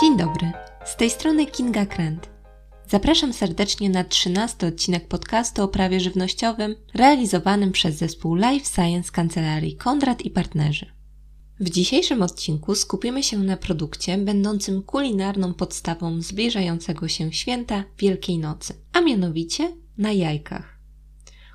[0.00, 0.52] Dzień dobry,
[0.84, 2.28] z tej strony Kinga Kręt.
[2.88, 9.76] Zapraszam serdecznie na 13 odcinek podcastu o prawie żywnościowym realizowanym przez zespół Life Science Kancelarii
[9.76, 10.86] Kondrat i Partnerzy.
[11.60, 18.74] W dzisiejszym odcinku skupimy się na produkcie będącym kulinarną podstawą zbliżającego się święta Wielkiej Nocy,
[18.92, 20.78] a mianowicie na jajkach.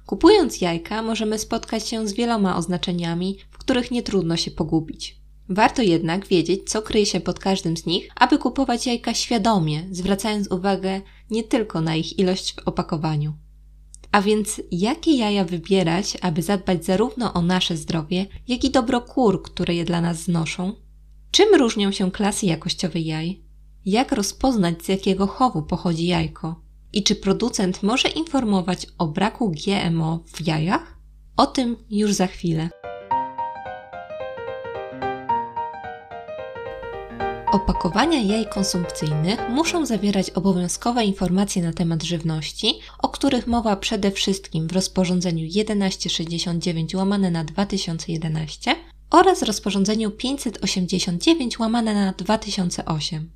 [0.06, 5.20] Kupując jajka możemy spotkać się z wieloma oznaczeniami, w których nie trudno się pogubić.
[5.50, 10.52] Warto jednak wiedzieć, co kryje się pod każdym z nich, aby kupować jajka świadomie, zwracając
[10.52, 11.02] uwagę
[11.32, 13.34] nie tylko na ich ilość w opakowaniu.
[14.12, 19.42] A więc jakie jaja wybierać, aby zadbać zarówno o nasze zdrowie, jak i dobro kur,
[19.44, 20.74] które je dla nas znoszą?
[21.32, 23.44] Czym różnią się klasy jakościowe jaj?
[23.86, 26.62] Jak rozpoznać, z jakiego chowu pochodzi jajko?
[26.94, 30.98] I czy producent może informować o braku GMO w jajach?
[31.38, 32.70] O tym już za chwilę.
[37.52, 44.68] Opakowania jaj konsumpcyjnych muszą zawierać obowiązkowe informacje na temat żywności, o których mowa przede wszystkim
[44.68, 48.76] w rozporządzeniu 1169 łamane na 2011
[49.10, 53.32] oraz rozporządzeniu 589 łamane na 2008.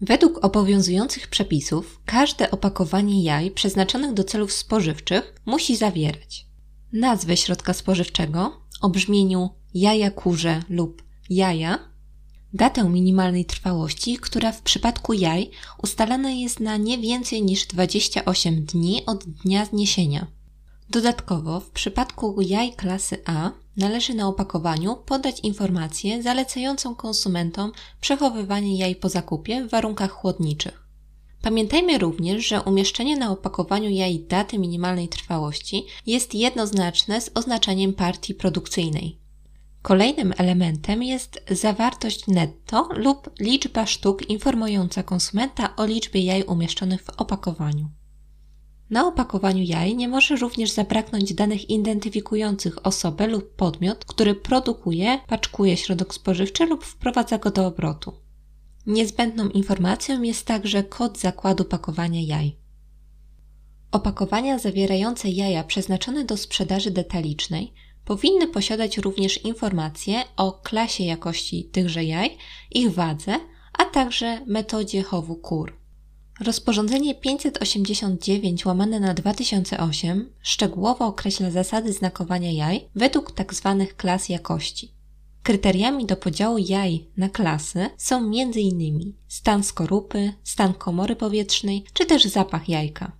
[0.00, 6.46] Według obowiązujących przepisów każde opakowanie jaj przeznaczonych do celów spożywczych musi zawierać
[6.92, 11.95] nazwę środka spożywczego o brzmieniu jaja kurze lub jaja
[12.54, 15.50] datę minimalnej trwałości, która w przypadku jaj
[15.82, 20.26] ustalana jest na nie więcej niż 28 dni od dnia zniesienia.
[20.90, 28.96] Dodatkowo, w przypadku jaj klasy A należy na opakowaniu podać informację zalecającą konsumentom przechowywanie jaj
[28.96, 30.86] po zakupie w warunkach chłodniczych.
[31.42, 38.34] Pamiętajmy również, że umieszczenie na opakowaniu jaj daty minimalnej trwałości jest jednoznaczne z oznaczeniem partii
[38.34, 39.18] produkcyjnej.
[39.86, 47.10] Kolejnym elementem jest zawartość netto lub liczba sztuk informująca konsumenta o liczbie jaj umieszczonych w
[47.10, 47.90] opakowaniu.
[48.90, 55.76] Na opakowaniu jaj nie może również zabraknąć danych identyfikujących osobę lub podmiot, który produkuje, paczkuje
[55.76, 58.12] środek spożywczy lub wprowadza go do obrotu.
[58.86, 62.56] Niezbędną informacją jest także kod zakładu pakowania jaj.
[63.90, 67.72] Opakowania zawierające jaja przeznaczone do sprzedaży detalicznej
[68.06, 72.36] powinny posiadać również informacje o klasie jakości tychże jaj,
[72.70, 73.40] ich wadze,
[73.78, 75.76] a także metodzie chowu kur.
[76.40, 83.76] Rozporządzenie 589 łamane na 2008 szczegółowo określa zasady znakowania jaj według tzw.
[83.78, 84.92] Tak klas jakości.
[85.42, 89.12] Kryteriami do podziału jaj na klasy są m.in.
[89.28, 93.12] stan skorupy, stan komory powietrznej czy też zapach jajka.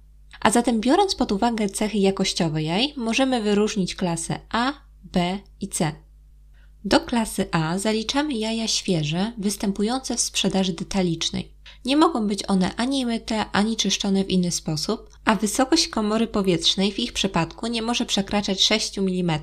[0.47, 4.73] A zatem biorąc pod uwagę cechy jakościowe jaj, możemy wyróżnić klasę A,
[5.05, 5.93] B i C.
[6.85, 11.53] Do klasy A zaliczamy jaja świeże, występujące w sprzedaży detalicznej.
[11.85, 16.93] Nie mogą być one ani myte, ani czyszczone w inny sposób, a wysokość komory powietrznej
[16.93, 19.41] w ich przypadku nie może przekraczać 6 mm.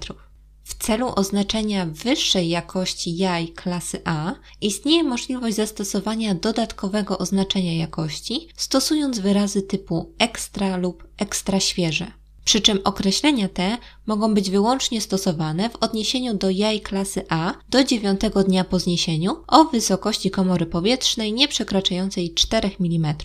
[0.64, 9.20] W celu oznaczenia wyższej jakości jaj klasy A istnieje możliwość zastosowania dodatkowego oznaczenia jakości, stosując
[9.20, 12.12] wyrazy typu ekstra lub ekstra świeże.
[12.46, 17.84] Przy czym określenia te mogą być wyłącznie stosowane w odniesieniu do jaj klasy A do
[17.84, 23.16] 9 dnia po zniesieniu o wysokości komory powietrznej nie przekraczającej 4 mm.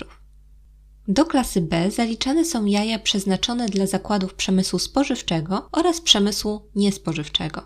[1.11, 7.63] Do klasy B zaliczane są jaja przeznaczone dla zakładów przemysłu spożywczego oraz przemysłu niespożywczego.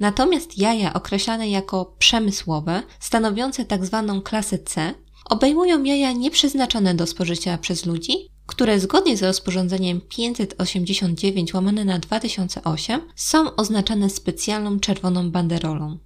[0.00, 4.04] Natomiast jaja określane jako przemysłowe, stanowiące tzw.
[4.06, 4.94] Tak klasę C,
[5.30, 8.12] obejmują jaja nieprzeznaczone do spożycia przez ludzi,
[8.46, 15.98] które zgodnie z rozporządzeniem 589 łamane na 2008 są oznaczane specjalną czerwoną banderolą.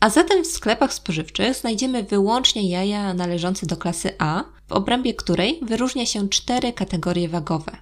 [0.00, 5.60] A zatem w sklepach spożywczych znajdziemy wyłącznie jaja należące do klasy A, w obrębie której
[5.62, 7.76] wyróżnia się cztery kategorie wagowe.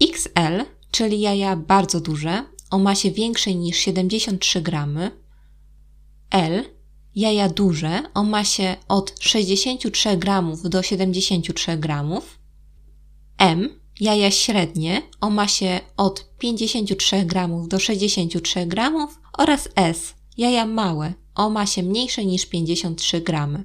[0.00, 5.10] XL, czyli jaja bardzo duże, o masie większej niż 73 gramy.
[6.30, 6.64] L,
[7.14, 12.38] jaja duże, o masie od 63 gramów do 73 gramów.
[13.38, 21.12] M, jaja średnie, o masie od 53 gramów do 63 gramów oraz S, jaja małe,
[21.34, 23.64] o masie mniejszej niż 53 gramy.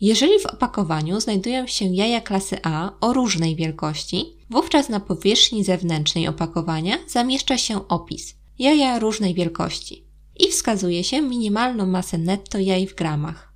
[0.00, 6.28] Jeżeli w opakowaniu znajdują się jaja klasy A o różnej wielkości, wówczas na powierzchni zewnętrznej
[6.28, 10.04] opakowania zamieszcza się opis jaja różnej wielkości
[10.38, 13.52] i wskazuje się minimalną masę netto jaj w gramach.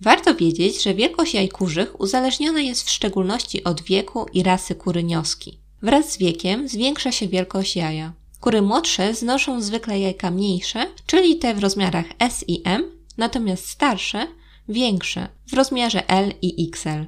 [0.00, 5.04] Warto wiedzieć, że wielkość jaj kurzych uzależniona jest w szczególności od wieku i rasy kury
[5.04, 5.58] nioski.
[5.82, 8.12] Wraz z wiekiem zwiększa się wielkość jaja.
[8.40, 12.84] Kury młodsze znoszą zwykle jajka mniejsze, czyli te w rozmiarach S i M,
[13.16, 14.26] natomiast starsze
[14.68, 17.06] większe w rozmiarze L i XL.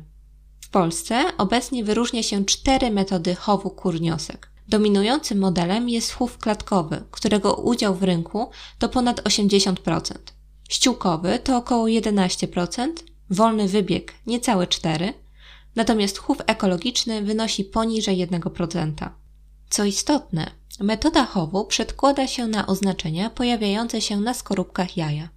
[0.60, 4.50] W Polsce obecnie wyróżnia się cztery metody chowu kurniosek.
[4.68, 10.12] Dominującym modelem jest chów klatkowy, którego udział w rynku to ponad 80%.
[10.68, 12.88] Ściółkowy to około 11%,
[13.30, 15.12] wolny wybieg niecałe 4%,
[15.76, 19.10] natomiast chów ekologiczny wynosi poniżej 1%.
[19.70, 20.50] Co istotne,
[20.80, 25.28] metoda chowu przedkłada się na oznaczenia pojawiające się na skorupkach jaja.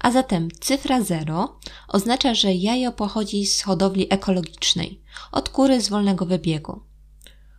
[0.00, 1.58] A zatem cyfra 0
[1.88, 5.02] oznacza, że jajo pochodzi z hodowli ekologicznej,
[5.32, 6.82] od kury z wolnego wybiegu.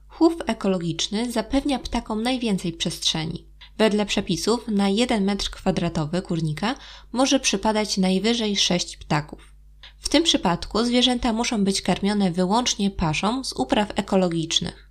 [0.08, 3.50] Chów ekologiczny zapewnia ptakom najwięcej przestrzeni.
[3.78, 6.76] Wedle przepisów na 1 m2 kurnika
[7.12, 9.56] może przypadać najwyżej 6 ptaków.
[10.00, 14.89] W tym przypadku zwierzęta muszą być karmione wyłącznie paszą z upraw ekologicznych.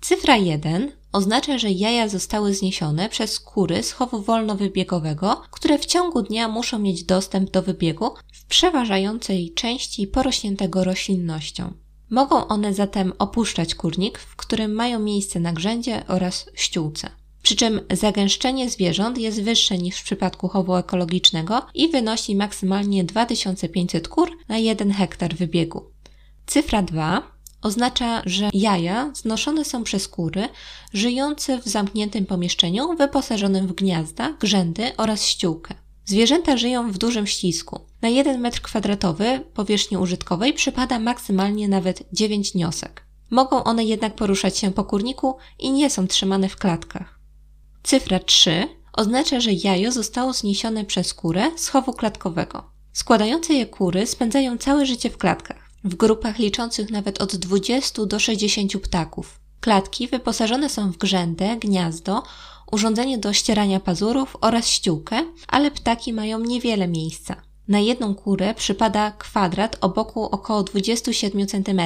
[0.00, 6.22] Cyfra 1 oznacza, że jaja zostały zniesione przez kury z chowu wolnowybiegowego, które w ciągu
[6.22, 11.72] dnia muszą mieć dostęp do wybiegu w przeważającej części porośniętego roślinnością.
[12.10, 17.10] Mogą one zatem opuszczać kurnik, w którym mają miejsce nagrzędzie oraz ściółce.
[17.42, 24.08] Przy czym zagęszczenie zwierząt jest wyższe niż w przypadku chowu ekologicznego i wynosi maksymalnie 2500
[24.08, 25.90] kur na 1 hektar wybiegu.
[26.46, 30.48] Cyfra 2 oznacza, że jaja znoszone są przez kury
[30.92, 35.74] żyjące w zamkniętym pomieszczeniu wyposażonym w gniazda, grzędy oraz ściółkę.
[36.04, 37.80] Zwierzęta żyją w dużym ścisku.
[38.02, 43.06] Na 1 metr kwadratowy powierzchni użytkowej przypada maksymalnie nawet 9 niosek.
[43.30, 47.20] Mogą one jednak poruszać się po kurniku i nie są trzymane w klatkach.
[47.82, 52.70] Cyfra 3 oznacza, że jajo zostało zniesione przez kurę z chowu klatkowego.
[52.92, 58.18] Składające je kury spędzają całe życie w klatkach, w grupach liczących nawet od 20 do
[58.18, 59.40] 60 ptaków.
[59.60, 62.22] Klatki wyposażone są w grzędę, gniazdo,
[62.72, 67.36] urządzenie do ścierania pazurów oraz ściółkę, ale ptaki mają niewiele miejsca.
[67.68, 71.80] Na jedną kurę przypada kwadrat o boku około 27 cm,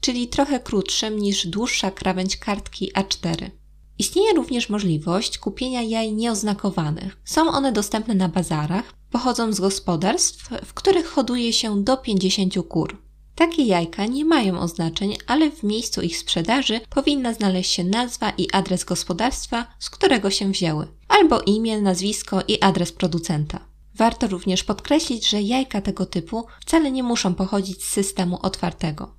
[0.00, 3.50] czyli trochę krótszym niż dłuższa krawędź kartki A4.
[3.98, 7.16] Istnieje również możliwość kupienia jaj nieoznakowanych.
[7.24, 13.07] Są one dostępne na bazarach, pochodzą z gospodarstw, w których hoduje się do 50 kur.
[13.38, 18.48] Takie jajka nie mają oznaczeń, ale w miejscu ich sprzedaży powinna znaleźć się nazwa i
[18.52, 23.60] adres gospodarstwa, z którego się wzięły, albo imię, nazwisko i adres producenta.
[23.94, 29.17] Warto również podkreślić, że jajka tego typu wcale nie muszą pochodzić z systemu otwartego.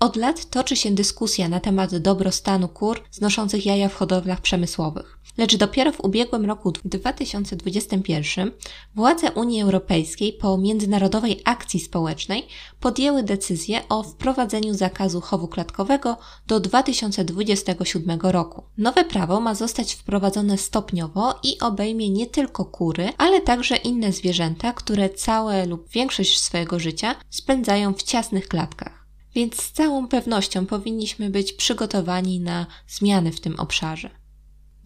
[0.00, 5.18] Od lat toczy się dyskusja na temat dobrostanu kur znoszących jaja w hodowlach przemysłowych.
[5.38, 8.50] Lecz dopiero w ubiegłym roku 2021
[8.94, 12.46] władze Unii Europejskiej po międzynarodowej akcji społecznej
[12.80, 16.16] podjęły decyzję o wprowadzeniu zakazu chowu klatkowego
[16.46, 18.62] do 2027 roku.
[18.76, 24.72] Nowe prawo ma zostać wprowadzone stopniowo i obejmie nie tylko kury, ale także inne zwierzęta,
[24.72, 28.97] które całe lub większość swojego życia spędzają w ciasnych klatkach
[29.38, 34.10] więc z całą pewnością powinniśmy być przygotowani na zmiany w tym obszarze.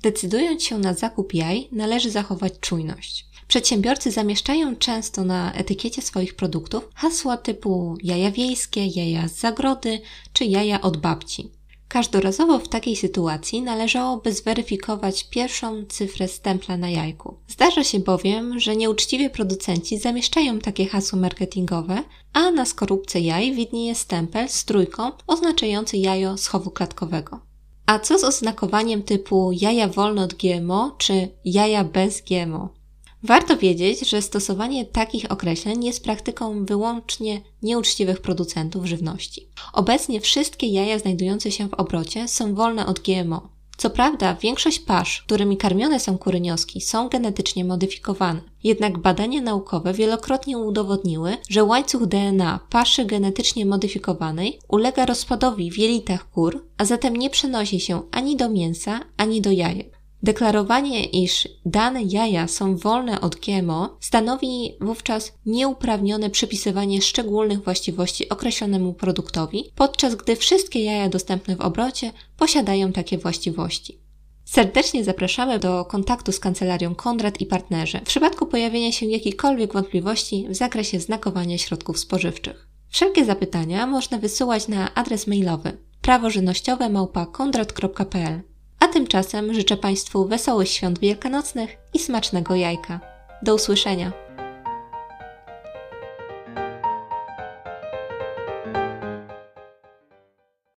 [0.02, 3.26] Decydując się na zakup jaj, należy zachować czujność.
[3.49, 10.00] Przedsiębiorcy zamieszczają często na etykiecie swoich produktów hasła typu jaja wiejskie, jaja z zagrody
[10.32, 11.50] czy jaja od babci.
[11.93, 17.37] Każdorazowo w takiej sytuacji należałoby zweryfikować pierwszą cyfrę stempla na jajku.
[17.49, 23.94] Zdarza się bowiem, że nieuczciwie producenci zamieszczają takie hasło marketingowe, a na skorupce jaj widnieje
[23.94, 27.41] stempel z trójką oznaczający jajo z chowu klatkowego.
[27.87, 32.69] A co z oznakowaniem typu jaja wolne od GMO czy jaja bez GMO?
[33.24, 39.48] Warto wiedzieć, że stosowanie takich określeń jest praktyką wyłącznie nieuczciwych producentów żywności.
[39.72, 43.48] Obecnie wszystkie jaja znajdujące się w obrocie są wolne od GMO.
[43.76, 48.41] Co prawda, większość pasz, którymi karmione są kurynioski, są genetycznie modyfikowane.
[48.64, 56.31] Jednak badania naukowe wielokrotnie udowodniły, że łańcuch DNA paszy genetycznie modyfikowanej ulega rozpadowi w jelitach
[56.31, 60.02] kur, a zatem nie przenosi się ani do mięsa, ani do jajek.
[60.22, 68.94] Deklarowanie, iż dane jaja są wolne od GMO, stanowi wówczas nieuprawnione przypisywanie szczególnych właściwości określonemu
[68.94, 73.98] produktowi, podczas gdy wszystkie jaja dostępne w obrocie posiadają takie właściwości.
[74.44, 80.46] Serdecznie zapraszamy do kontaktu z kancelarią Konrad i partnerzy w przypadku pojawienia się jakichkolwiek wątpliwości
[80.48, 82.69] w zakresie znakowania środków spożywczych.
[82.88, 87.26] Wszelkie zapytania można wysyłać na adres mailowy prawożywnościowe a
[88.93, 93.01] tymczasem życzę Państwu wesołych świąt wielkanocnych i smacznego jajka.
[93.43, 94.21] Do usłyszenia!